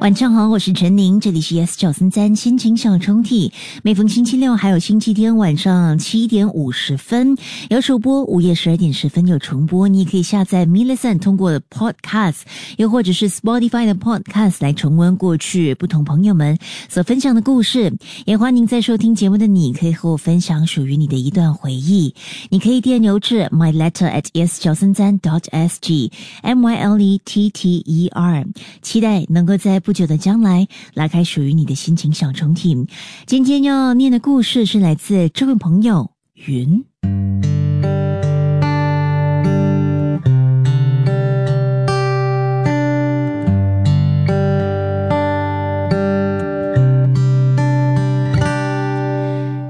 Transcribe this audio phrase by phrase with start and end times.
[0.00, 3.50] 晚上好，我是陈宁，这里是 S 九三三心情小抽屉。
[3.82, 7.36] 每逢星期六还有星期天晚上七点五十分
[7.68, 9.88] 有首播，午夜十二点十分有重播。
[9.88, 12.42] 你也可以下载 m i l l i c e n 通过 Podcast，
[12.76, 16.56] 又或者是 Spotify 的 Podcast 来重温过去不同朋友们
[16.88, 17.92] 所分享的故事。
[18.24, 22.14] 也欢迎在收听节目的你，可以和我分享属于你的一段回忆。
[22.50, 26.12] 你可以电邮至 my letter at s 九三三 dot s g
[26.42, 28.46] m y l e t t e r，
[28.80, 29.82] 期待能够在。
[29.88, 32.86] 不久的将来，拉开属于你的心情小抽屉。
[33.24, 36.84] 今天要念的故事是来自这位朋友云。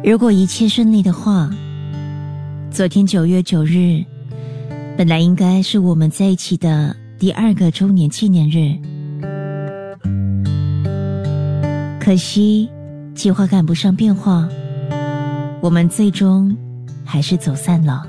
[0.02, 1.48] 如果一切顺利的话，
[2.72, 4.05] 昨天九月九日，
[4.96, 8.97] 本来应该是我们在一起的第二个周年纪念日。
[12.08, 12.70] 可惜，
[13.14, 14.48] 计划赶不上变化，
[15.60, 16.56] 我们最终
[17.05, 18.02] 还是走散了。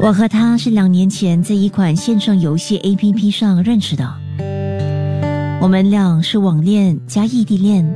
[0.00, 4.14] 我和他是两年前在一款线上游戏 APP 上认识的，
[5.60, 7.86] 我们俩是网恋加异地恋，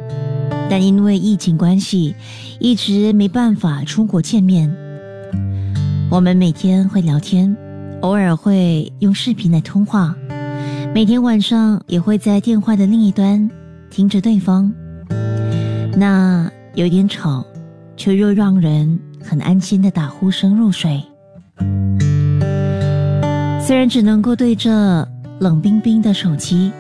[0.69, 2.15] 但因为疫情关系，
[2.61, 4.71] 一直没办法出国见面。
[6.11, 7.57] 我们每天会聊天，
[8.03, 10.15] 偶尔会用视频来通话。
[10.95, 13.49] 每天晚上也会在电话的另一端
[13.89, 14.73] 听着对方，
[15.97, 17.45] 那有点吵，
[17.97, 21.01] 却又让人很安心的打呼声入睡。
[23.61, 25.07] 虽然只能够对着
[25.39, 26.73] 冷冰冰的手机，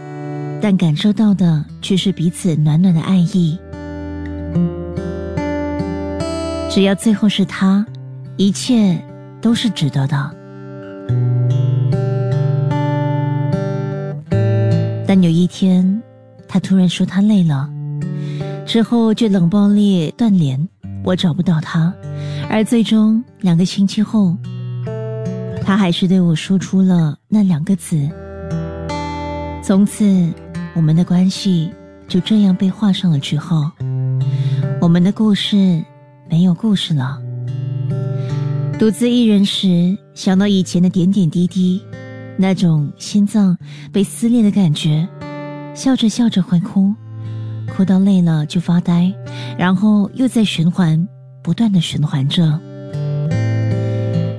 [0.60, 3.56] 但感受到的却是彼此暖暖的爱意。
[6.68, 7.86] 只要最后是他，
[8.36, 9.00] 一切
[9.40, 10.37] 都是值得的。
[15.08, 16.02] 但有一天，
[16.46, 17.66] 他突然说他累了，
[18.66, 20.68] 之后就冷暴力断联，
[21.02, 21.90] 我找不到他，
[22.50, 24.36] 而最终两个星期后，
[25.64, 28.06] 他还是对我说出了那两个字。
[29.62, 30.30] 从此，
[30.74, 31.70] 我们的关系
[32.06, 33.72] 就这样被画上了句号，
[34.78, 35.82] 我们的故事
[36.28, 37.18] 没有故事了。
[38.78, 41.82] 独自一人时，想到以前的点点滴滴。
[42.40, 43.58] 那种心脏
[43.92, 45.06] 被撕裂的感觉，
[45.74, 46.94] 笑着笑着会哭，
[47.74, 49.12] 哭到累了就发呆，
[49.58, 51.06] 然后又在循环，
[51.42, 52.58] 不断的循环着。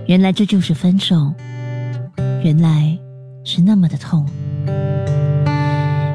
[0.07, 1.33] 原来这就是分手，
[2.41, 2.97] 原来
[3.43, 4.25] 是那么的痛。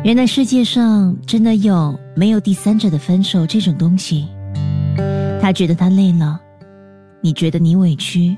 [0.02, 4.26] 原来世界上真的有没有第三者的分手这种东西。
[5.40, 6.40] 他觉得他累了，
[7.20, 8.34] 你觉得你委屈，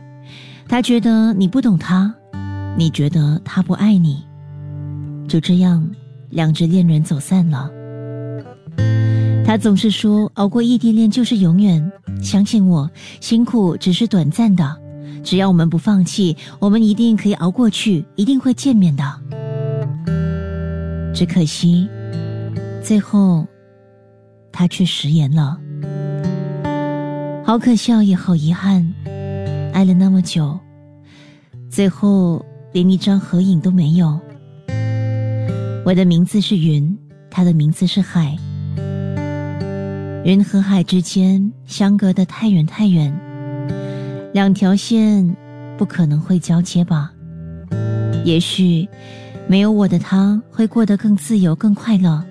[0.69, 2.13] 他觉得你不懂他。
[2.79, 4.23] 你觉得他不爱你，
[5.27, 5.89] 就这样，
[6.29, 7.71] 两只恋人走散了。
[9.47, 11.91] 他总是说熬过异地恋就是永远，
[12.23, 14.77] 相信我，辛苦只是短暂的，
[15.25, 19.03] 只要我们不放弃，我们一定可以熬过去，一定会见面的。
[21.15, 21.89] 只可惜，
[22.83, 23.47] 最后，
[24.53, 25.59] 他却食言了。
[27.43, 28.93] 好可笑也好遗憾，
[29.73, 30.59] 爱了那么久，
[31.71, 32.45] 最后。
[32.77, 34.21] 连一张合影都没有。
[35.83, 36.95] 我的名字是云，
[37.31, 38.37] 他的名字是海。
[40.27, 43.11] 云和海之间相隔的太远太远，
[44.35, 45.27] 两条线
[45.79, 47.11] 不可能会交接吧？
[48.27, 48.87] 也许
[49.49, 52.23] 没有我的他会过得更自由、更快乐。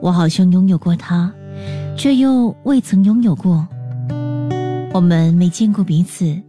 [0.00, 1.28] 我好像拥有过他，
[1.96, 3.66] 却又未曾拥有过。
[4.92, 6.40] 我们没见过彼此，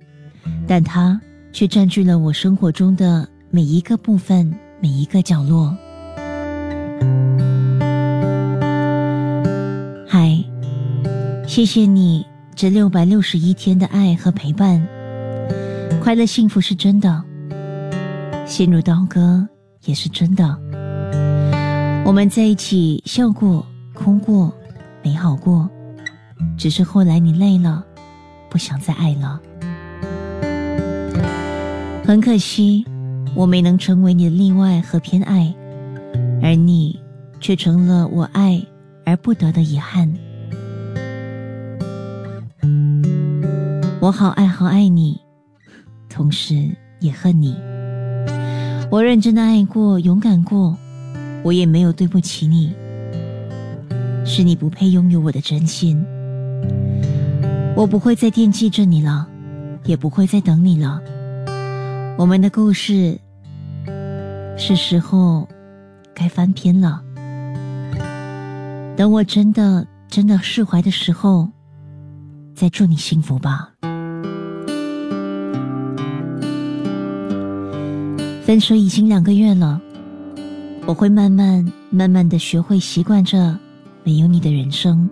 [0.67, 1.19] 但他。
[1.53, 5.73] 却占据了我生活中的每一个部分，每一个角落。
[10.07, 10.43] 嗨，
[11.47, 12.25] 谢谢你
[12.55, 14.83] 这六百六十一天的爱和陪伴，
[16.01, 17.23] 快乐幸福是真的，
[18.47, 19.47] 心如刀割
[19.85, 20.59] 也是真的。
[22.03, 23.63] 我们在一起笑过、
[23.93, 24.51] 哭过、
[25.03, 25.69] 美好过，
[26.57, 27.85] 只是后来你累了，
[28.49, 29.39] 不想再爱了。
[32.05, 32.85] 很可惜，
[33.33, 35.55] 我没能成为你的例外和偏爱，
[36.41, 36.99] 而你
[37.39, 38.61] 却成了我爱
[39.05, 40.13] 而不得的遗憾。
[44.01, 45.17] 我好爱好爱你，
[46.09, 46.69] 同时
[46.99, 47.55] 也恨你。
[48.91, 50.77] 我认真的爱过，勇敢过，
[51.41, 52.73] 我也没有对不起你。
[54.25, 56.03] 是你不配拥有我的真心。
[57.77, 59.25] 我不会再惦记着你了，
[59.85, 61.01] 也不会再等你了。
[62.15, 63.19] 我们的故事
[64.55, 65.47] 是时候
[66.13, 67.01] 该翻篇了。
[68.95, 71.49] 等我真的真的释怀的时候，
[72.53, 73.71] 再祝你幸福吧。
[78.43, 79.81] 分手已经两个月了，
[80.85, 83.57] 我会慢慢慢慢的学会习惯着
[84.03, 85.09] 没有你的人生。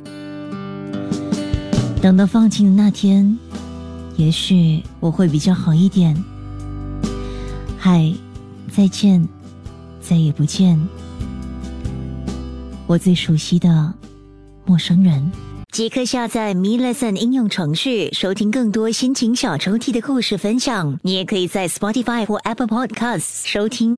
[1.99, 3.37] 等到放晴的那天，
[4.17, 6.15] 也许我会比较好一点。
[7.83, 8.13] 嗨，
[8.71, 9.27] 再见，
[9.99, 10.79] 再也不见，
[12.85, 13.91] 我最熟悉的
[14.65, 15.31] 陌生人。
[15.71, 20.99] 即刻下载 Me Lesson 应用程序，收听更多心情小抽屉的故事分享。
[21.01, 23.97] 你也可以在 Spotify 或 Apple Podcasts 收听。